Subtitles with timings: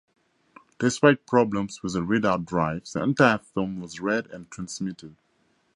[0.79, 5.15] Despite problems with the readout drive the entire film was read and transmitted.